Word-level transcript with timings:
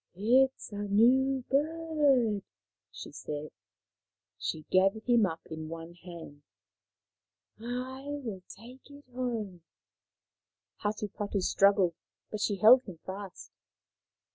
"It 0.15 0.51
is 0.57 0.71
a 0.71 0.77
new 0.77 1.43
bird," 1.47 2.41
she 2.91 3.11
said. 3.11 3.51
She 4.39 4.63
gathered 4.71 5.05
him 5.05 5.27
up 5.27 5.41
in 5.45 5.69
one 5.69 5.93
hand." 5.93 6.41
I 7.59 8.05
will 8.07 8.41
take 8.49 8.81
it 8.89 9.05
home." 9.13 9.61
Hatupatu 10.81 11.11
115 11.13 11.13
Hatupatu 11.13 11.41
struggled, 11.43 11.93
but 12.31 12.41
she 12.41 12.55
held 12.55 12.81
him 12.85 12.97
fast. 13.05 13.51